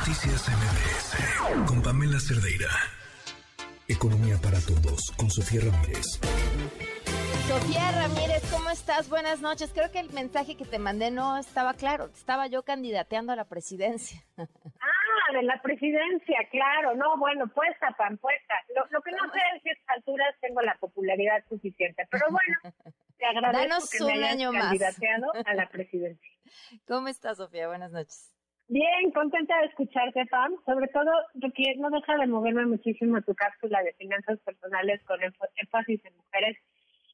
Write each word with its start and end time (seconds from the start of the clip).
Noticias 0.00 0.48
MBS 0.48 1.66
con 1.68 1.82
Pamela 1.82 2.18
Cerdeira. 2.18 2.70
Economía 3.86 4.36
para 4.42 4.58
todos 4.60 5.12
con 5.18 5.28
Sofía 5.30 5.60
Ramírez. 5.70 6.06
Sofía 7.46 7.92
Ramírez, 7.92 8.42
¿cómo 8.50 8.70
estás? 8.70 9.10
Buenas 9.10 9.42
noches. 9.42 9.72
Creo 9.74 9.90
que 9.92 9.98
el 10.00 10.10
mensaje 10.10 10.56
que 10.56 10.64
te 10.64 10.78
mandé 10.78 11.10
no 11.10 11.36
estaba 11.36 11.74
claro. 11.74 12.06
Estaba 12.14 12.46
yo 12.46 12.62
candidateando 12.62 13.32
a 13.32 13.36
la 13.36 13.44
presidencia. 13.44 14.24
Ah, 14.38 15.32
de 15.34 15.42
la 15.42 15.60
presidencia, 15.60 16.38
claro. 16.50 16.94
No, 16.94 17.18
bueno, 17.18 17.46
puesta, 17.48 17.90
pan, 17.98 18.16
puesta. 18.16 18.54
Lo, 18.74 19.02
que 19.02 19.10
no 19.12 19.30
sé 19.32 19.38
es 19.56 19.62
si 19.62 19.68
a 19.68 19.72
estas 19.72 19.96
alturas 19.98 20.34
tengo 20.40 20.62
la 20.62 20.76
popularidad 20.78 21.44
suficiente. 21.46 22.08
Pero 22.10 22.24
bueno, 22.30 22.56
te 23.18 23.26
agradezco 23.26 23.68
Danos 23.68 23.90
que 23.90 24.02
un 24.02 24.06
me 24.06 24.12
hayas 24.14 24.32
año 24.32 24.52
más. 24.52 24.62
candidateado 24.64 25.32
a 25.44 25.54
la 25.54 25.68
presidencia. 25.68 26.30
¿Cómo 26.88 27.08
estás, 27.08 27.36
Sofía? 27.36 27.68
Buenas 27.68 27.92
noches. 27.92 28.32
Bien, 28.72 29.10
contenta 29.10 29.58
de 29.60 29.66
escucharte, 29.66 30.26
Pam. 30.26 30.52
Sobre 30.64 30.86
todo 30.88 31.10
porque 31.40 31.74
no 31.78 31.90
deja 31.90 32.16
de 32.16 32.28
moverme 32.28 32.66
muchísimo 32.66 33.20
tu 33.22 33.34
cápsula 33.34 33.82
de 33.82 33.92
finanzas 33.94 34.38
personales 34.44 35.02
con 35.06 35.18
énf- 35.18 35.48
énfasis 35.56 36.04
en 36.04 36.16
mujeres. 36.16 36.56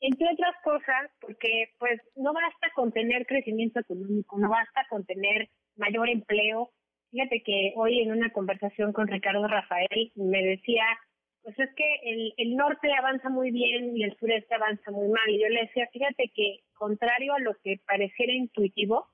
Entre 0.03 0.29
otras 0.35 0.55
cosas, 0.63 1.11
porque 1.19 1.71
pues 1.79 1.99
no 2.15 2.35
basta 2.35 2.69
con 2.75 2.93
tener 2.93 3.25
crecimiento 3.25 3.80
económico, 3.80 4.39
no 4.39 4.51
basta 4.51 4.85
con 4.91 5.07
tener 5.07 5.49
mayor 5.77 6.11
empleo. 6.11 6.73
Fíjate 7.11 7.43
que 7.43 7.73
hoy 7.77 8.01
en 8.01 8.13
una 8.13 8.29
conversación 8.33 8.93
con 8.93 9.09
Ricardo 9.09 9.49
Rafael 9.49 10.13
me 10.15 10.43
decía, 10.43 10.85
pues 11.43 11.59
es 11.59 11.71
que 11.75 11.88
el, 12.05 12.35
el 12.37 12.57
norte 12.57 12.93
avanza 12.93 13.30
muy 13.30 13.51
bien 13.51 13.97
y 13.97 14.02
el 14.02 14.15
sureste 14.19 14.55
avanza 14.55 14.91
muy 14.91 15.09
mal. 15.09 15.30
Y 15.30 15.41
yo 15.41 15.49
le 15.49 15.63
decía, 15.63 15.88
fíjate 15.91 16.30
que 16.35 16.59
contrario 16.75 17.33
a 17.33 17.38
lo 17.41 17.55
que 17.65 17.80
pareciera 17.87 18.35
intuitivo, 18.35 19.07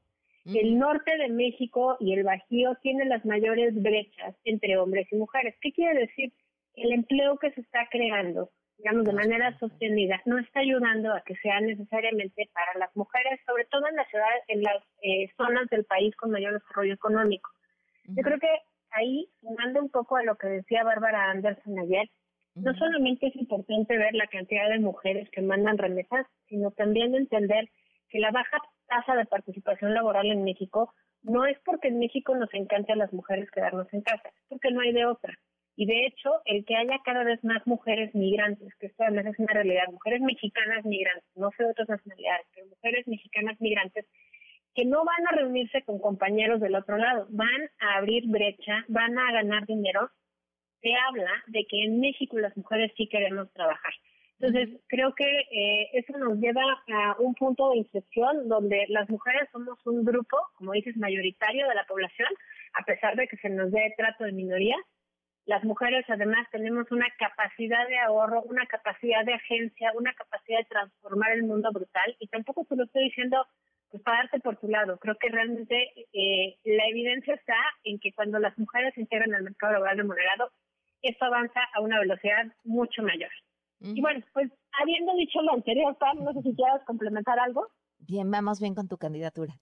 el 0.44 0.78
norte 0.78 1.16
de 1.16 1.28
México 1.28 1.96
y 2.00 2.14
el 2.14 2.24
Bajío 2.24 2.74
tienen 2.82 3.08
las 3.08 3.24
mayores 3.24 3.80
brechas 3.80 4.34
entre 4.44 4.76
hombres 4.76 5.06
y 5.12 5.16
mujeres. 5.16 5.54
¿Qué 5.60 5.72
quiere 5.72 6.00
decir? 6.00 6.32
El 6.74 6.92
empleo 6.92 7.38
que 7.38 7.52
se 7.52 7.60
está 7.60 7.86
creando, 7.90 8.50
digamos, 8.78 9.04
de 9.04 9.12
manera 9.12 9.56
sostenida, 9.58 10.20
no 10.26 10.38
está 10.38 10.60
ayudando 10.60 11.12
a 11.12 11.22
que 11.22 11.36
sea 11.36 11.60
necesariamente 11.60 12.50
para 12.52 12.78
las 12.78 12.94
mujeres, 12.96 13.40
sobre 13.46 13.66
todo 13.66 13.86
en 13.88 13.96
las 13.96 14.08
ciudades, 14.08 14.42
en 14.48 14.62
las 14.62 14.82
eh, 15.02 15.28
zonas 15.36 15.68
del 15.70 15.84
país 15.84 16.14
con 16.16 16.30
mayor 16.30 16.54
desarrollo 16.54 16.94
económico. 16.94 17.50
Yo 18.04 18.22
creo 18.22 18.38
que 18.38 18.48
ahí, 18.90 19.28
sumando 19.40 19.80
un 19.80 19.90
poco 19.90 20.16
a 20.16 20.24
lo 20.24 20.36
que 20.36 20.48
decía 20.48 20.82
Bárbara 20.82 21.30
Anderson 21.30 21.78
ayer, 21.78 22.08
no 22.54 22.74
solamente 22.74 23.28
es 23.28 23.36
importante 23.36 23.96
ver 23.96 24.14
la 24.14 24.26
cantidad 24.26 24.68
de 24.68 24.78
mujeres 24.78 25.30
que 25.30 25.40
mandan 25.40 25.78
remesas, 25.78 26.26
sino 26.48 26.70
también 26.72 27.14
entender 27.14 27.70
que 28.12 28.20
la 28.20 28.30
baja 28.30 28.58
tasa 28.86 29.16
de 29.16 29.24
participación 29.24 29.94
laboral 29.94 30.26
en 30.26 30.44
México 30.44 30.92
no 31.22 31.46
es 31.46 31.58
porque 31.64 31.88
en 31.88 31.98
México 31.98 32.34
nos 32.36 32.52
encante 32.52 32.92
a 32.92 32.96
las 32.96 33.12
mujeres 33.12 33.50
quedarnos 33.50 33.90
en 33.92 34.02
casa, 34.02 34.28
es 34.28 34.44
porque 34.48 34.70
no 34.70 34.82
hay 34.82 34.92
de 34.92 35.06
otra. 35.06 35.32
Y 35.76 35.86
de 35.86 36.04
hecho, 36.04 36.42
el 36.44 36.66
que 36.66 36.76
haya 36.76 36.98
cada 37.02 37.24
vez 37.24 37.42
más 37.42 37.66
mujeres 37.66 38.14
migrantes, 38.14 38.74
que 38.78 38.88
esto 38.88 39.04
además 39.04 39.32
es 39.32 39.38
una 39.38 39.54
realidad, 39.54 39.86
mujeres 39.90 40.20
mexicanas 40.20 40.84
migrantes, 40.84 41.24
no 41.34 41.50
sé 41.56 41.64
de 41.64 41.70
otras 41.70 41.88
nacionalidades, 41.88 42.46
pero 42.54 42.66
mujeres 42.66 43.08
mexicanas 43.08 43.58
migrantes, 43.58 44.06
que 44.74 44.84
no 44.84 45.04
van 45.04 45.26
a 45.28 45.36
reunirse 45.36 45.82
con 45.82 45.98
compañeros 45.98 46.60
del 46.60 46.74
otro 46.74 46.98
lado, 46.98 47.26
van 47.30 47.70
a 47.80 47.96
abrir 47.96 48.24
brecha, 48.26 48.84
van 48.88 49.18
a 49.18 49.32
ganar 49.32 49.64
dinero, 49.64 50.10
se 50.82 50.90
habla 50.94 51.30
de 51.46 51.64
que 51.64 51.84
en 51.84 52.00
México 52.00 52.38
las 52.38 52.54
mujeres 52.58 52.92
sí 52.96 53.08
queremos 53.08 53.50
trabajar. 53.54 53.94
Entonces, 54.42 54.80
creo 54.88 55.14
que 55.14 55.24
eh, 55.24 55.90
eso 55.92 56.18
nos 56.18 56.36
lleva 56.38 56.62
a 56.92 57.14
un 57.20 57.32
punto 57.34 57.70
de 57.70 57.76
inflexión 57.76 58.48
donde 58.48 58.86
las 58.88 59.08
mujeres 59.08 59.48
somos 59.52 59.78
un 59.86 60.04
grupo, 60.04 60.36
como 60.56 60.72
dices, 60.72 60.96
mayoritario 60.96 61.68
de 61.68 61.74
la 61.76 61.84
población, 61.84 62.28
a 62.72 62.84
pesar 62.84 63.14
de 63.14 63.28
que 63.28 63.36
se 63.36 63.48
nos 63.48 63.70
dé 63.70 63.94
trato 63.96 64.24
de 64.24 64.32
minoría. 64.32 64.74
Las 65.46 65.62
mujeres 65.62 66.04
además 66.08 66.48
tenemos 66.50 66.90
una 66.90 67.06
capacidad 67.20 67.86
de 67.86 68.00
ahorro, 68.00 68.42
una 68.42 68.66
capacidad 68.66 69.24
de 69.24 69.34
agencia, 69.34 69.92
una 69.94 70.12
capacidad 70.14 70.58
de 70.58 70.64
transformar 70.64 71.30
el 71.34 71.44
mundo 71.44 71.70
brutal 71.72 72.16
y 72.18 72.26
tampoco 72.26 72.64
te 72.64 72.74
lo 72.74 72.82
estoy 72.82 73.04
diciendo 73.04 73.46
pues 73.90 74.02
para 74.02 74.22
darte 74.24 74.40
por 74.40 74.56
tu 74.56 74.66
lado. 74.66 74.98
Creo 74.98 75.14
que 75.20 75.28
realmente 75.28 75.86
eh, 76.12 76.58
la 76.64 76.88
evidencia 76.88 77.34
está 77.34 77.58
en 77.84 78.00
que 78.00 78.12
cuando 78.12 78.40
las 78.40 78.58
mujeres 78.58 78.92
se 78.94 79.02
integran 79.02 79.34
al 79.34 79.44
mercado 79.44 79.74
laboral 79.74 79.98
remunerado, 79.98 80.50
esto 81.00 81.26
avanza 81.26 81.60
a 81.74 81.80
una 81.80 82.00
velocidad 82.00 82.46
mucho 82.64 83.04
mayor. 83.04 83.30
Y 83.82 84.00
bueno, 84.00 84.24
pues 84.32 84.50
habiendo 84.80 85.12
dicho 85.14 85.42
lo 85.42 85.54
anterior, 85.54 85.96
Pam, 85.98 86.22
no 86.22 86.32
sé 86.32 86.42
si 86.42 86.54
quieras 86.54 86.82
complementar 86.86 87.38
algo. 87.38 87.66
Bien, 87.98 88.30
vamos 88.30 88.60
bien 88.60 88.74
con 88.74 88.88
tu 88.88 88.96
candidatura. 88.96 89.54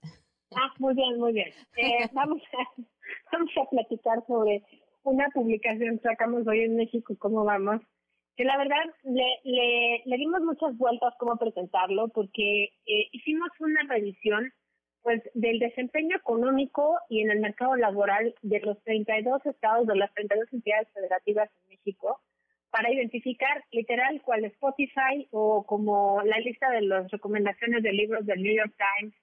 Ah, 0.54 0.72
muy 0.78 0.94
bien, 0.94 1.18
muy 1.18 1.32
bien. 1.32 1.48
Eh, 1.76 2.08
vamos, 2.12 2.42
a, 2.58 2.82
vamos 3.32 3.50
a 3.56 3.70
platicar 3.70 4.24
sobre 4.26 4.62
una 5.02 5.28
publicación 5.30 5.98
que 5.98 6.08
sacamos 6.08 6.46
hoy 6.46 6.60
en 6.60 6.76
México, 6.76 7.14
cómo 7.18 7.44
vamos, 7.44 7.80
que 8.36 8.44
la 8.44 8.56
verdad 8.58 8.84
le, 9.04 9.40
le, 9.44 10.02
le 10.04 10.16
dimos 10.16 10.40
muchas 10.42 10.76
vueltas 10.76 11.14
cómo 11.18 11.36
presentarlo, 11.36 12.08
porque 12.08 12.64
eh, 12.86 13.08
hicimos 13.12 13.48
una 13.60 13.82
revisión 13.88 14.52
pues 15.02 15.22
del 15.34 15.58
desempeño 15.58 16.16
económico 16.16 16.98
y 17.08 17.22
en 17.22 17.30
el 17.30 17.40
mercado 17.40 17.74
laboral 17.76 18.34
de 18.42 18.60
los 18.60 18.82
32 18.84 19.44
estados, 19.46 19.86
de 19.86 19.96
las 19.96 20.12
32 20.12 20.52
entidades 20.52 20.88
federativas 20.92 21.50
en 21.62 21.68
México, 21.70 22.19
para 22.70 22.92
identificar 22.92 23.64
literal 23.72 24.20
cuál 24.22 24.44
Spotify 24.44 25.26
o 25.32 25.64
como 25.66 26.22
la 26.22 26.38
lista 26.38 26.70
de 26.70 26.82
las 26.82 27.10
recomendaciones 27.10 27.82
de 27.82 27.92
libros 27.92 28.24
del 28.26 28.42
New 28.42 28.54
York 28.54 28.74
Times 28.76 29.14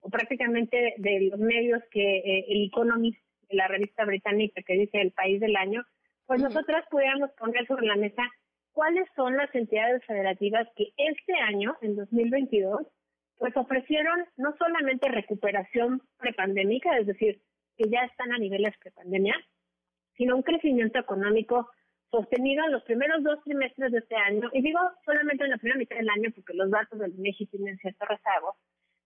o 0.00 0.10
prácticamente 0.10 0.94
de 0.98 1.28
los 1.30 1.38
medios 1.38 1.82
que 1.90 2.18
eh, 2.18 2.44
el 2.48 2.66
Economist, 2.66 3.20
la 3.50 3.68
revista 3.68 4.04
británica 4.04 4.62
que 4.62 4.74
dice 4.74 5.00
el 5.00 5.12
país 5.12 5.40
del 5.40 5.56
año, 5.56 5.84
pues 6.26 6.42
nosotras 6.42 6.84
pudiéramos 6.90 7.30
poner 7.32 7.66
sobre 7.66 7.86
la 7.86 7.96
mesa 7.96 8.22
cuáles 8.72 9.06
son 9.14 9.36
las 9.36 9.54
entidades 9.54 10.04
federativas 10.04 10.66
que 10.76 10.92
este 10.96 11.34
año, 11.34 11.76
en 11.82 11.96
2022, 11.96 12.86
pues 13.38 13.56
ofrecieron 13.56 14.24
no 14.36 14.54
solamente 14.58 15.08
recuperación 15.08 16.02
prepandémica, 16.18 16.96
es 16.98 17.06
decir, 17.06 17.40
que 17.76 17.88
ya 17.88 18.00
están 18.04 18.32
a 18.32 18.38
niveles 18.38 18.76
prepandemia, 18.78 19.34
sino 20.16 20.36
un 20.36 20.42
crecimiento 20.42 20.98
económico 20.98 21.68
sostenido 22.14 22.64
en 22.64 22.72
los 22.72 22.82
primeros 22.84 23.22
dos 23.22 23.42
trimestres 23.44 23.92
de 23.92 23.98
este 23.98 24.14
año, 24.16 24.48
y 24.52 24.62
digo 24.62 24.78
solamente 25.04 25.44
en 25.44 25.50
la 25.50 25.58
primera 25.58 25.78
mitad 25.78 25.96
del 25.96 26.10
año 26.10 26.30
porque 26.34 26.54
los 26.54 26.70
datos 26.70 26.98
del 26.98 27.14
México 27.14 27.50
tienen 27.56 27.78
cierto 27.78 28.04
rezago, 28.04 28.56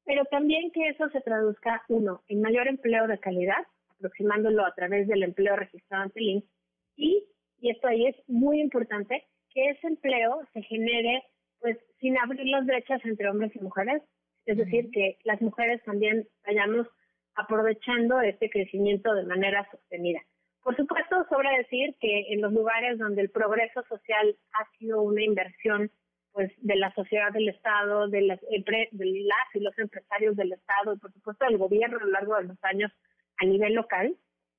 pero 0.04 0.24
también 0.26 0.70
que 0.70 0.88
eso 0.88 1.08
se 1.10 1.20
traduzca, 1.20 1.82
uno, 1.88 2.22
en 2.28 2.40
mayor 2.40 2.68
empleo 2.68 3.06
de 3.06 3.18
calidad, 3.18 3.64
aproximándolo 3.96 4.64
a 4.64 4.74
través 4.74 5.08
del 5.08 5.22
empleo 5.22 5.56
registrado 5.56 6.04
ante 6.04 6.20
el 6.20 6.28
INSS, 6.28 6.50
y, 6.96 7.24
y 7.60 7.70
esto 7.70 7.88
ahí 7.88 8.06
es 8.06 8.16
muy 8.28 8.60
importante, 8.60 9.24
que 9.50 9.70
ese 9.70 9.86
empleo 9.86 10.40
se 10.52 10.62
genere 10.62 11.24
pues 11.60 11.76
sin 12.00 12.16
abrir 12.18 12.46
las 12.46 12.64
brechas 12.66 13.00
entre 13.04 13.28
hombres 13.28 13.54
y 13.56 13.60
mujeres, 13.60 14.02
es 14.46 14.56
decir, 14.56 14.90
que 14.92 15.18
las 15.24 15.40
mujeres 15.42 15.82
también 15.84 16.26
vayamos 16.46 16.86
aprovechando 17.34 18.20
este 18.20 18.48
crecimiento 18.48 19.14
de 19.14 19.24
manera 19.24 19.68
sostenida. 19.70 20.20
Por 20.62 20.76
supuesto, 20.76 21.26
sobra 21.30 21.56
decir 21.56 21.94
que 22.00 22.32
en 22.32 22.40
los 22.40 22.52
lugares 22.52 22.98
donde 22.98 23.22
el 23.22 23.30
progreso 23.30 23.82
social 23.88 24.36
ha 24.52 24.78
sido 24.78 25.02
una 25.02 25.22
inversión 25.22 25.90
pues 26.32 26.52
de 26.58 26.76
la 26.76 26.92
sociedad 26.94 27.32
del 27.32 27.48
Estado, 27.48 28.08
de 28.08 28.22
las, 28.22 28.40
de 28.40 28.62
las 28.90 29.54
y 29.54 29.60
los 29.60 29.78
empresarios 29.78 30.36
del 30.36 30.52
Estado 30.52 30.94
y 30.94 30.98
por 30.98 31.12
supuesto 31.12 31.44
del 31.46 31.58
gobierno 31.58 31.96
a 31.96 32.04
lo 32.04 32.10
largo 32.10 32.36
de 32.36 32.44
los 32.44 32.64
años 32.64 32.92
a 33.40 33.46
nivel 33.46 33.74
local, 33.74 34.14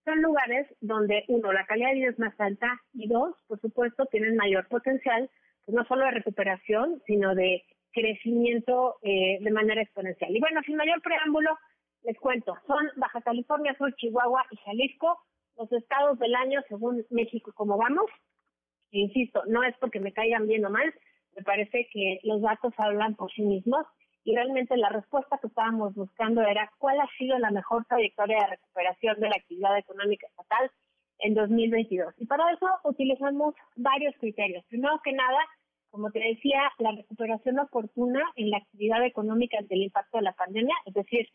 son 0.06 0.22
lugares 0.22 0.68
donde, 0.82 1.26
uno, 1.28 1.52
la 1.54 1.66
calidad 1.66 1.90
de 1.90 1.96
vida 1.96 2.10
es 2.10 2.20
más 2.20 2.34
alta 2.40 2.82
y 2.94 3.08
dos, 3.08 3.36
por 3.48 3.60
supuesto, 3.60 4.06
tienen 4.08 4.36
mayor 4.36 4.68
potencial, 4.68 5.30
pues 5.66 5.76
no 5.76 5.86
solo 5.86 6.06
de 6.06 6.12
recuperación, 6.12 7.02
sino 7.06 7.36
de 7.36 7.64
crecimiento 7.92 8.98
eh, 9.02 9.38
de 9.42 9.52
manera 9.52 9.82
exponencial. 9.82 10.36
Y 10.36 10.40
bueno, 10.40 10.62
sin 10.66 10.78
mayor 10.78 11.02
preámbulo, 11.02 11.58
les 12.04 12.18
cuento, 12.18 12.58
son 12.66 12.90
Baja 12.96 13.22
California 13.22 13.76
Sur, 13.78 13.94
Chihuahua 13.96 14.46
y 14.52 14.58
Jalisco, 14.58 15.20
los 15.60 15.72
estados 15.74 16.18
del 16.20 16.34
año 16.36 16.62
según 16.70 17.06
México, 17.10 17.52
como 17.54 17.78
vamos. 17.78 18.06
Insisto, 18.92 19.44
no 19.48 19.64
es 19.64 19.76
porque 19.80 20.00
me 20.00 20.14
caigan 20.14 20.48
bien 20.48 20.66
o 20.66 20.70
mal, 20.70 20.92
me 21.36 21.44
parece 21.44 21.88
que 21.92 22.20
los 22.24 22.42
datos 22.42 22.74
hablan 22.78 23.16
por 23.16 23.32
sí 23.32 23.44
mismos 23.44 23.86
y 24.24 24.36
realmente 24.36 24.76
la 24.78 24.90
respuesta 24.90 25.38
que 25.38 25.48
estábamos 25.48 25.94
buscando 25.94 26.42
era 26.42 26.72
cuál 26.78 27.00
ha 27.00 27.08
sido 27.18 27.38
la 27.38 27.52
mejor 27.52 27.86
trayectoria 27.86 28.38
de 28.40 28.48
recuperación 28.48 29.20
de 29.20 29.30
la 29.30 29.36
actividad 29.36 29.78
económica 29.78 30.28
estatal 30.28 30.72
en 31.20 31.34
2022. 31.36 32.14
Y 32.18 32.26
para 32.26 32.52
eso 32.52 32.68
utilizamos 32.84 33.54
varios 33.76 34.16
criterios. 34.18 34.66
Primero 34.66 35.00
que 35.04 35.14
nada, 35.14 35.40
como 35.92 36.12
te 36.12 36.20
decía, 36.20 36.72
la 36.80 36.92
recuperación 36.92 37.60
oportuna 37.60 38.22
en 38.36 38.50
la 38.50 38.58
actividad 38.58 39.06
económica 39.06 39.58
ante 39.58 39.76
el 39.76 39.84
impacto 39.84 40.18
de 40.18 40.24
la 40.24 40.34
pandemia, 40.34 40.76
es 40.86 40.94
decir, 40.94 41.28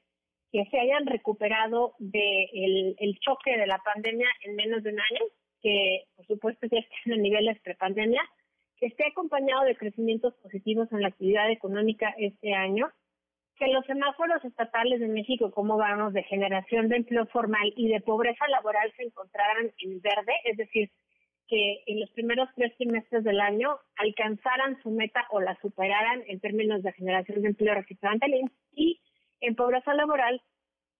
que 0.54 0.64
se 0.66 0.78
hayan 0.78 1.04
recuperado 1.06 1.96
del 1.98 2.94
el 3.00 3.18
choque 3.18 3.58
de 3.58 3.66
la 3.66 3.78
pandemia 3.78 4.28
en 4.44 4.54
menos 4.54 4.84
de 4.84 4.90
un 4.90 5.00
año, 5.00 5.24
que 5.60 6.04
por 6.14 6.24
supuesto 6.28 6.68
ya 6.70 6.78
están 6.78 7.14
en 7.14 7.22
niveles 7.22 7.60
prepandemia, 7.62 8.22
que 8.76 8.86
esté 8.86 9.04
acompañado 9.04 9.64
de 9.64 9.74
crecimientos 9.74 10.32
positivos 10.34 10.86
en 10.92 11.02
la 11.02 11.08
actividad 11.08 11.50
económica 11.50 12.14
este 12.18 12.54
año 12.54 12.88
que 13.56 13.66
los 13.66 13.84
semáforos 13.86 14.44
estatales 14.44 15.00
de 15.00 15.08
México, 15.08 15.50
como 15.50 15.76
vamos, 15.76 16.12
de 16.12 16.22
generación 16.22 16.88
de 16.88 16.98
empleo 16.98 17.26
formal 17.26 17.72
y 17.74 17.88
de 17.88 18.00
pobreza 18.00 18.46
laboral 18.46 18.92
se 18.96 19.02
encontraran 19.02 19.72
en 19.78 20.00
verde, 20.02 20.34
es 20.44 20.56
decir, 20.56 20.88
que 21.48 21.82
en 21.86 21.98
los 21.98 22.10
primeros 22.10 22.48
tres 22.54 22.76
trimestres 22.76 23.24
del 23.24 23.40
año 23.40 23.76
alcanzaran 23.96 24.80
su 24.84 24.90
meta 24.90 25.26
o 25.30 25.40
la 25.40 25.58
superaran 25.60 26.22
en 26.28 26.38
términos 26.38 26.84
de 26.84 26.92
generación 26.92 27.42
de 27.42 27.48
empleo 27.48 27.74
reciclante 27.74 28.26
y 28.72 29.00
en 29.40 29.54
pobreza 29.54 29.94
laboral 29.94 30.40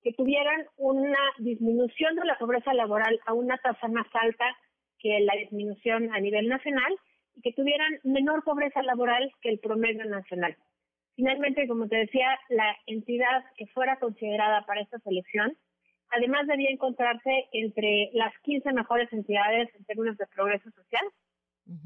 que 0.03 0.13
tuvieran 0.13 0.67
una 0.77 1.19
disminución 1.39 2.15
de 2.17 2.27
la 2.27 2.37
pobreza 2.39 2.75
laboral 2.75 3.19
a 3.27 3.33
una 3.33 3.57
tasa 3.59 3.89
más 3.89 4.07
alta 4.13 4.45
que 4.99 5.19
la 5.21 5.35
disminución 5.37 6.13
a 6.13 6.21
nivel 6.21 6.49
nacional 6.49 6.95
y 7.35 7.41
que 7.41 7.53
tuvieran 7.53 8.01
menor 8.05 8.45
pobreza 8.45 8.83
laboral 8.83 9.33
que 9.41 9.49
el 9.49 9.59
promedio 9.59 10.05
nacional. 10.05 10.57
Finalmente, 11.17 11.67
como 11.69 11.89
te 11.89 11.97
decía, 11.97 12.39
la 12.49 12.77
entidad 12.87 13.45
que 13.57 13.67
fuera 13.69 13.99
considerada 13.99 14.67
para 14.67 14.83
esta 14.83 14.99
selección, 14.99 15.57
además 16.11 16.47
debía 16.47 16.71
encontrarse 16.71 17.47
entre 17.53 18.11
las 18.13 18.33
15 18.43 18.73
mejores 18.73 19.13
entidades 19.13 19.75
en 19.75 19.85
términos 19.85 20.17
de 20.19 20.27
progreso 20.27 20.71
social, 20.73 21.05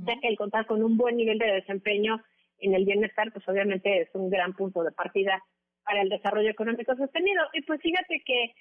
ya 0.06 0.18
que 0.20 0.28
el 0.28 0.36
contar 0.36 0.66
con 0.66 0.82
un 0.82 0.96
buen 0.96 1.16
nivel 1.16 1.38
de 1.38 1.52
desempeño 1.52 2.20
en 2.58 2.74
el 2.74 2.84
bienestar, 2.84 3.32
pues 3.32 3.46
obviamente 3.48 4.00
es 4.00 4.08
un 4.14 4.28
gran 4.28 4.54
punto 4.54 4.82
de 4.82 4.90
partida 4.90 5.42
para 5.88 6.02
el 6.02 6.10
desarrollo 6.10 6.50
económico 6.50 6.94
sostenido. 6.96 7.42
Y 7.54 7.62
pues 7.62 7.80
fíjate 7.80 8.22
que 8.24 8.52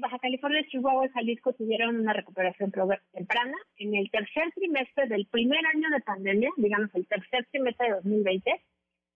Baja 0.00 0.18
California, 0.18 0.66
Chihuahua 0.68 1.06
y 1.06 1.10
Jalisco 1.10 1.54
tuvieron 1.54 1.98
una 1.98 2.12
recuperación 2.12 2.70
temprana. 2.70 3.56
En 3.78 3.94
el 3.94 4.10
tercer 4.10 4.52
trimestre 4.54 5.06
del 5.08 5.26
primer 5.26 5.64
año 5.74 5.88
de 5.90 6.00
pandemia, 6.00 6.50
digamos 6.58 6.94
el 6.94 7.06
tercer 7.06 7.46
trimestre 7.50 7.86
de 7.88 7.94
2020, 7.94 8.62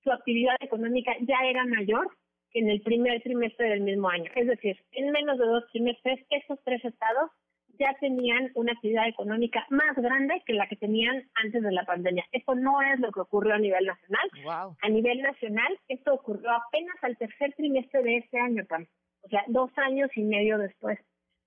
su 0.03 0.11
actividad 0.11 0.57
económica 0.61 1.13
ya 1.21 1.37
era 1.45 1.67
mayor 1.67 2.09
que 2.51 2.61
en 2.61 2.71
el 2.71 2.81
primer 2.81 3.21
trimestre 3.23 3.69
del 3.69 3.83
mismo 3.83 4.09
año. 4.09 4.31
Es 4.35 4.47
decir, 4.47 4.81
en 4.93 5.11
menos 5.11 5.39
de 5.39 5.45
dos 5.45 5.65
trimestres, 5.71 6.25
estos 6.31 6.59
tres 6.65 6.83
estados 6.85 7.31
ya 7.79 7.95
tenían 8.01 8.51
una 8.55 8.73
actividad 8.73 9.09
económica 9.09 9.67
más 9.71 9.97
grande 9.97 10.43
que 10.47 10.55
la 10.55 10.67
que 10.69 10.77
tenían 10.77 11.25
antes 11.35 11.63
de 11.63 11.73
la 11.73 11.85
pandemia. 11.85 12.25
Esto 12.33 12.55
no 12.55 12.81
es 12.83 13.01
lo 13.01 13.11
que 13.13 13.21
ocurrió 13.21 13.55
a 13.55 13.59
nivel 13.59 13.87
nacional. 13.87 14.77
A 14.81 14.89
nivel 14.89 15.23
nacional, 15.23 15.79
esto 15.89 16.15
ocurrió 16.15 16.51
apenas 16.51 16.97
al 17.03 17.17
tercer 17.17 17.55
trimestre 17.55 18.03
de 18.03 18.17
este 18.19 18.39
año, 18.39 18.65
Pam. 18.69 18.87
O 19.23 19.29
sea, 19.29 19.45
dos 19.49 19.71
años 19.77 20.11
y 20.17 20.23
medio 20.23 20.59
después. 20.59 20.99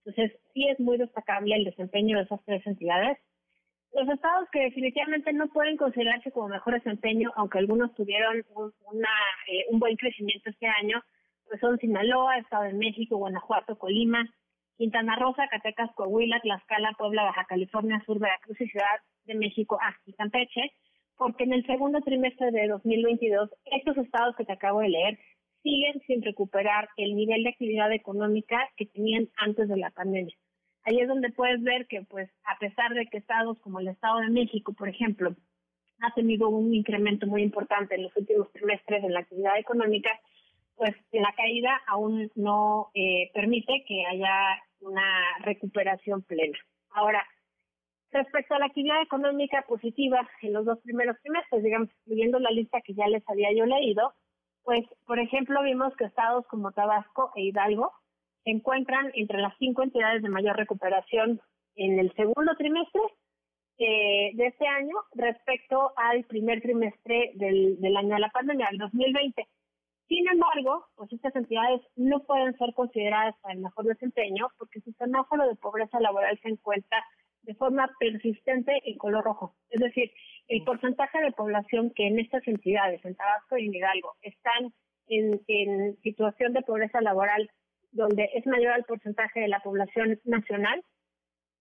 Entonces, 0.06 0.40
sí 0.54 0.68
es 0.70 0.80
muy 0.80 0.98
destacable 0.98 1.56
el 1.56 1.66
desempeño 1.66 2.18
de 2.18 2.24
esas 2.24 2.44
tres 2.46 2.66
entidades. 2.66 3.18
Los 3.94 4.08
estados 4.10 4.48
que 4.52 4.60
definitivamente 4.60 5.34
no 5.34 5.48
pueden 5.48 5.78
considerarse 5.78 6.32
como 6.32 6.50
mejor 6.50 6.74
desempeño, 6.76 7.32
aunque 7.36 7.58
algunos 7.58 7.94
tuvieron 7.96 8.44
un, 8.56 8.74
una, 8.92 9.10
eh, 9.48 9.66
un 9.70 9.80
buen 9.80 9.96
crecimiento 9.96 10.50
este 10.50 10.68
año, 10.68 11.04
pues 11.48 11.60
son 11.60 11.78
Sinaloa, 11.78 12.38
Estado 12.38 12.64
de 12.64 12.74
México, 12.74 13.18
Guanajuato, 13.18 13.78
Colima, 13.78 14.30
Quintana 14.78 15.16
Roo, 15.16 15.34
Zacatecas, 15.36 15.92
Coahuila, 15.96 16.40
Tlaxcala, 16.40 16.94
Puebla, 16.98 17.24
Baja 17.24 17.46
California 17.46 18.02
Sur, 18.06 18.20
Veracruz 18.20 18.60
y 18.62 18.68
Ciudad 18.68 19.02
de 19.26 19.36
México, 19.36 19.80
y 20.06 20.14
Campeche, 20.14 20.72
porque 21.18 21.44
en 21.44 21.54
el 21.54 21.66
segundo 21.66 22.00
trimestre 22.02 22.52
de 22.52 22.68
2022 22.68 23.50
estos 23.66 23.98
estados 23.98 24.36
que 24.36 24.46
te 24.46 24.54
acabo 24.54 24.82
de 24.82 24.90
leer 24.90 25.20
siguen 25.64 26.00
sin 26.06 26.22
recuperar 26.22 26.90
el 26.98 27.16
nivel 27.16 27.44
de 27.44 27.50
actividad 27.50 27.92
económica 27.92 28.70
que 28.78 28.86
tenían 28.86 29.28
antes 29.38 29.68
de 29.68 29.78
la 29.78 29.90
pandemia. 29.90 30.36
Ahí 30.84 31.00
es 31.00 31.08
donde 31.08 31.32
puedes 31.32 31.62
ver 31.64 31.88
que, 31.88 32.04
pues, 32.04 32.30
a 32.46 32.58
pesar 32.60 32.94
de 32.94 33.08
que 33.08 33.18
estados 33.18 33.60
como 33.60 33.80
el 33.80 33.90
Estado 33.90 34.20
de 34.20 34.30
México, 34.30 34.74
por 34.74 34.88
ejemplo, 34.88 35.36
ha 36.00 36.14
tenido 36.14 36.48
un 36.50 36.74
incremento 36.74 37.28
muy 37.28 37.42
importante 37.42 37.96
en 37.96 38.04
los 38.04 38.16
últimos 38.16 38.52
trimestres 38.54 39.04
en 39.04 39.14
la 39.14 39.22
actividad 39.22 39.58
económica, 39.58 40.12
pues 40.76 40.96
la 41.12 41.34
caída 41.36 41.82
aún 41.88 42.32
no 42.36 42.92
eh, 42.94 43.32
permite 43.34 43.84
que 43.88 44.06
haya 44.06 44.62
una 44.82 45.38
recuperación 45.40 46.22
plena. 46.24 46.58
Ahora, 46.92 47.26
respecto 48.12 48.56
a 48.56 48.60
la 48.60 48.68
actividad 48.68 49.02
económica 49.02 49.64
positiva 49.68 50.28
en 50.42 50.54
los 50.54 50.66
dos 50.66 50.80
primeros 50.80 51.18
trimestres, 51.22 51.64
digamos, 51.64 51.90
incluyendo 52.06 52.40
la 52.40 52.52
lista 52.52 52.82
que 52.82 52.94
ya 52.94 53.08
les 53.08 53.28
había 53.30 53.54
yo 53.54 53.66
leído, 53.66 54.14
pues, 54.64 54.86
por 55.06 55.20
ejemplo, 55.20 55.64
vimos 55.64 55.96
que 55.96 56.06
estados 56.06 56.46
como 56.48 56.72
Tabasco 56.72 57.32
e 57.36 57.44
Hidalgo 57.44 57.92
se 58.44 58.52
encuentran 58.52 59.12
entre 59.14 59.40
las 59.40 59.56
cinco 59.60 59.84
entidades 59.84 60.22
de 60.22 60.30
mayor 60.30 60.58
recuperación 60.58 61.40
en 61.76 62.00
el 62.00 62.14
segundo 62.16 62.56
trimestre 62.58 63.02
eh, 63.78 64.32
de 64.34 64.48
este 64.48 64.68
año 64.68 64.96
respecto 65.14 65.94
al 65.96 66.24
primer 66.26 66.62
trimestre 66.62 67.32
del, 67.36 67.80
del 67.80 67.96
año 67.96 68.16
de 68.16 68.20
la 68.20 68.30
pandemia, 68.30 68.68
el 68.72 68.78
2020. 68.78 69.48
Sin 70.08 70.26
embargo, 70.30 70.86
pues 70.96 71.12
estas 71.12 71.36
entidades 71.36 71.82
no 71.96 72.24
pueden 72.24 72.58
ser 72.58 72.74
consideradas 72.74 73.36
para 73.42 73.56
el 73.56 73.62
mejor 73.62 73.86
desempeño 73.86 74.48
porque 74.58 74.80
su 74.82 74.92
semáforo 74.94 75.48
de 75.48 75.56
pobreza 75.56 76.00
laboral 76.00 76.40
se 76.42 76.50
encuentra 76.50 77.04
de 77.42 77.56
forma 77.56 77.90
persistente 78.00 78.72
en 78.86 78.98
color 78.98 79.24
rojo. 79.26 79.56
Es 79.70 79.82
decir, 79.82 80.12
el 80.48 80.64
porcentaje 80.64 81.20
de 81.20 81.32
población 81.32 81.92
que 81.94 82.08
en 82.08 82.20
estas 82.20 82.48
entidades, 82.48 83.04
en 83.04 83.16
Tabasco 83.16 83.58
y 83.58 83.66
en 83.66 83.76
Hidalgo, 83.76 84.14
están 84.22 84.74
en, 85.08 85.42
en 85.48 85.98
situación 86.02 86.54
de 86.54 86.62
pobreza 86.62 87.02
laboral 87.02 87.50
donde 87.92 88.30
es 88.34 88.46
mayor 88.46 88.78
el 88.78 88.84
porcentaje 88.84 89.42
de 89.42 89.48
la 89.48 89.60
población 89.60 90.20
nacional, 90.24 90.84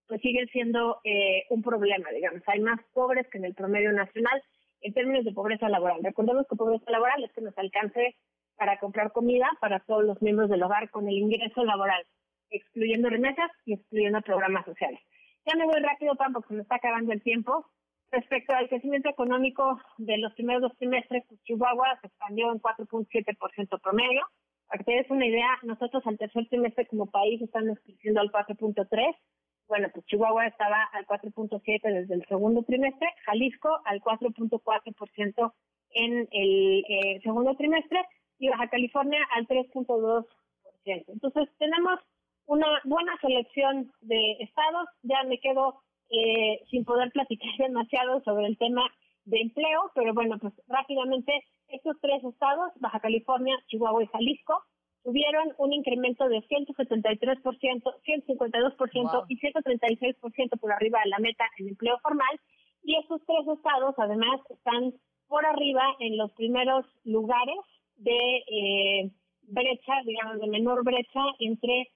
pues 0.07 0.21
sigue 0.21 0.45
siendo 0.51 0.99
eh, 1.03 1.43
un 1.49 1.61
problema, 1.61 2.09
digamos. 2.11 2.41
Hay 2.47 2.59
más 2.61 2.79
pobres 2.93 3.27
que 3.29 3.39
en 3.39 3.45
el 3.45 3.55
promedio 3.55 3.91
nacional 3.91 4.41
en 4.81 4.93
términos 4.93 5.25
de 5.25 5.33
pobreza 5.33 5.67
laboral. 5.67 5.99
Recordemos 6.03 6.45
que 6.49 6.55
pobreza 6.55 6.89
laboral 6.91 7.23
es 7.23 7.31
que 7.33 7.41
nos 7.41 7.57
alcance 7.57 8.15
para 8.57 8.79
comprar 8.79 9.11
comida 9.11 9.49
para 9.61 9.79
todos 9.79 10.03
los 10.03 10.21
miembros 10.21 10.49
del 10.49 10.63
hogar 10.63 10.89
con 10.89 11.07
el 11.07 11.17
ingreso 11.17 11.63
laboral, 11.63 12.03
excluyendo 12.49 13.09
remesas 13.09 13.51
y 13.65 13.73
excluyendo 13.73 14.21
programas 14.21 14.65
sociales. 14.65 14.99
Ya 15.45 15.55
me 15.55 15.65
voy 15.65 15.79
rápido, 15.79 16.15
Pam, 16.15 16.33
porque 16.33 16.49
se 16.49 16.55
me 16.55 16.61
está 16.63 16.75
acabando 16.75 17.13
el 17.13 17.21
tiempo. 17.21 17.65
Respecto 18.11 18.53
al 18.53 18.69
crecimiento 18.69 19.09
económico 19.09 19.79
de 19.97 20.17
los 20.17 20.33
primeros 20.33 20.61
dos 20.61 20.77
trimestres, 20.77 21.23
pues, 21.27 21.41
Chihuahua 21.43 21.97
se 22.01 22.07
expandió 22.07 22.51
en 22.51 22.59
4.7% 22.59 23.81
promedio, 23.81 24.25
para 24.67 24.79
que 24.79 24.83
te 24.85 24.97
des 24.97 25.09
una 25.09 25.25
idea, 25.25 25.57
nosotros 25.63 26.05
al 26.05 26.17
tercer 26.17 26.47
trimestre 26.49 26.87
como 26.87 27.09
país 27.09 27.41
estamos 27.41 27.79
creciendo 27.83 28.21
al 28.21 28.31
4.3. 28.31 29.15
Bueno, 29.67 29.89
pues 29.93 30.05
Chihuahua 30.05 30.47
estaba 30.47 30.83
al 30.93 31.05
4.7 31.05 31.81
desde 31.83 32.13
el 32.13 32.25
segundo 32.27 32.63
trimestre, 32.63 33.07
Jalisco 33.25 33.81
al 33.85 34.01
4.4% 34.01 35.53
en 35.91 36.27
el 36.31 36.83
eh, 36.89 37.19
segundo 37.23 37.55
trimestre 37.55 37.99
y 38.39 38.49
Baja 38.49 38.67
California 38.69 39.19
al 39.35 39.47
3.2%. 39.47 40.25
Entonces 40.85 41.49
tenemos 41.57 41.99
una 42.45 42.67
buena 42.85 43.17
selección 43.19 43.91
de 44.01 44.37
estados. 44.39 44.87
Ya 45.03 45.23
me 45.23 45.39
quedo 45.39 45.81
eh, 46.09 46.63
sin 46.69 46.85
poder 46.85 47.11
platicar 47.11 47.49
demasiado 47.59 48.21
sobre 48.23 48.47
el 48.47 48.57
tema 48.57 48.83
de 49.25 49.41
empleo, 49.41 49.91
pero 49.93 50.13
bueno, 50.13 50.37
pues 50.39 50.53
rápidamente 50.67 51.43
estos 51.67 51.97
tres 52.01 52.23
estados, 52.23 52.71
Baja 52.79 53.01
California, 53.01 53.57
Chihuahua 53.67 54.03
y 54.03 54.07
Jalisco, 54.07 54.63
tuvieron 55.03 55.53
un 55.57 55.73
incremento 55.73 56.27
de 56.29 56.37
173%, 56.47 57.41
152% 57.41 59.25
y 59.27 59.37
136% 59.37 60.59
por 60.59 60.71
arriba 60.71 60.99
de 61.03 61.09
la 61.09 61.19
meta 61.19 61.45
en 61.57 61.69
empleo 61.69 61.97
formal. 61.99 62.39
Y 62.83 62.95
estos 62.95 63.21
tres 63.25 63.47
estados, 63.57 63.95
además, 63.97 64.39
están 64.49 64.93
por 65.27 65.45
arriba 65.45 65.83
en 65.99 66.17
los 66.17 66.31
primeros 66.33 66.85
lugares 67.03 67.57
de 67.97 68.43
eh, 68.47 69.11
brecha, 69.43 69.93
digamos, 70.05 70.39
de 70.39 70.47
menor 70.47 70.83
brecha 70.83 71.21
entre 71.39 71.89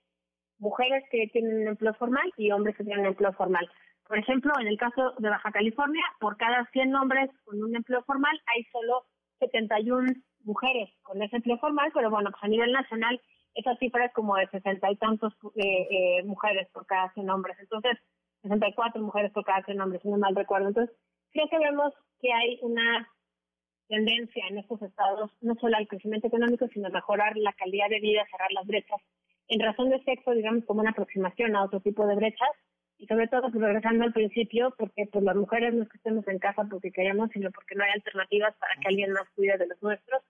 mujeres 0.59 1.03
que 1.11 1.27
tienen 1.27 1.67
empleo 1.67 1.93
formal 1.95 2.31
y 2.37 2.51
hombres 2.51 2.75
que 2.75 2.83
tienen 2.83 3.05
empleo 3.05 3.33
formal. 3.33 3.69
Por 4.07 4.17
ejemplo, 4.17 4.51
en 4.59 4.67
el 4.67 4.77
caso 4.77 5.13
de 5.19 5.29
Baja 5.29 5.51
California, 5.51 6.03
por 6.19 6.37
cada 6.37 6.65
100 6.71 6.95
hombres 6.95 7.29
con 7.45 7.63
un 7.63 7.75
empleo 7.75 8.03
formal 8.03 8.39
hay 8.53 8.63
solo 8.65 9.05
71 9.39 10.13
mujeres 10.43 10.89
con 11.01 11.21
ese 11.21 11.37
empleo 11.37 11.57
formal, 11.57 11.91
pero 11.93 12.09
bueno, 12.09 12.29
pues 12.31 12.43
a 12.43 12.47
nivel 12.47 12.71
nacional 12.71 13.21
esa 13.55 13.75
cifra 13.77 14.05
es 14.05 14.13
como 14.13 14.35
de 14.35 14.47
60 14.47 14.91
y 14.91 14.95
tantos 14.97 15.33
eh, 15.55 15.87
eh, 15.89 16.23
mujeres 16.23 16.67
por 16.73 16.85
cada 16.85 17.11
100 17.13 17.29
hombres. 17.29 17.57
Entonces, 17.59 17.97
64 18.43 19.01
mujeres 19.01 19.31
por 19.31 19.43
cada 19.43 19.63
100 19.63 19.81
hombres, 19.81 20.01
si 20.01 20.09
no 20.09 20.17
mal 20.17 20.35
recuerdo. 20.35 20.69
Entonces, 20.69 20.95
creo 21.31 21.47
que 21.49 21.59
vemos 21.59 21.93
que 22.19 22.31
hay 22.31 22.59
una 22.61 23.07
tendencia 23.91 24.43
en 24.49 24.57
estos 24.57 24.81
estados, 24.81 25.29
no 25.41 25.55
solo 25.55 25.75
al 25.77 25.87
crecimiento 25.87 26.27
económico, 26.27 26.67
sino 26.73 26.87
a 26.87 26.91
mejorar 26.91 27.35
la 27.37 27.53
calidad 27.53 27.89
de 27.89 27.99
vida, 27.99 28.25
cerrar 28.31 28.51
las 28.53 28.65
brechas. 28.65 28.99
En 29.49 29.59
razón 29.59 29.89
de 29.89 30.01
sexo, 30.03 30.31
digamos, 30.31 30.63
como 30.65 30.79
una 30.79 30.91
aproximación 30.91 31.55
a 31.55 31.65
otro 31.65 31.81
tipo 31.81 32.07
de 32.07 32.15
brechas, 32.15 32.49
y 32.97 33.07
sobre 33.07 33.27
todo 33.27 33.51
pues, 33.51 33.61
regresando 33.63 34.03
al 34.03 34.13
principio 34.13 34.73
porque 34.77 35.07
pues 35.11 35.23
las 35.23 35.35
mujeres 35.35 35.73
no 35.73 35.83
es 35.83 35.89
que 35.89 35.97
estemos 35.97 36.25
en 36.27 36.37
casa 36.37 36.67
porque 36.69 36.91
queremos 36.91 37.31
sino 37.33 37.49
porque 37.49 37.73
no 37.73 37.83
hay 37.83 37.89
alternativas 37.95 38.55
para 38.59 38.75
que 38.75 38.89
alguien 38.89 39.11
más 39.11 39.27
cuide 39.35 39.57
de 39.57 39.65
los 39.65 39.81
nuestros 39.81 40.21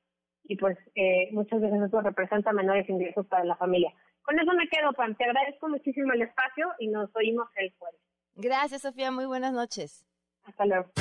y 0.45 0.55
pues 0.55 0.77
eh, 0.95 1.27
muchas 1.33 1.59
veces 1.59 1.81
eso 1.81 1.99
representa 1.99 2.53
menores 2.53 2.89
ingresos 2.89 3.27
para 3.27 3.43
la 3.43 3.57
familia. 3.57 3.93
Con 4.21 4.39
eso 4.39 4.53
me 4.53 4.67
quedo, 4.69 4.93
Pam. 4.93 5.15
Te 5.15 5.25
agradezco 5.25 5.67
muchísimo 5.67 6.13
el 6.13 6.21
espacio 6.21 6.67
y 6.79 6.87
nos 6.87 7.13
oímos 7.15 7.47
el 7.57 7.73
jueves. 7.77 7.99
Gracias, 8.35 8.81
Sofía. 8.81 9.11
Muy 9.11 9.25
buenas 9.25 9.53
noches. 9.53 10.05
Hasta 10.43 10.65
luego. 10.65 10.91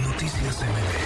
Noticias 0.00 1.05